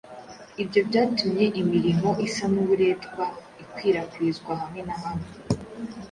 Ibyo 0.63 0.81
byatumye 0.89 1.45
imirimo 1.61 2.09
isa 2.27 2.45
n'uburetwa 2.53 3.23
ikwirakwizwa 3.63 4.51
hamwe 4.61 4.81
na 4.87 4.95
hamwe 5.03 5.27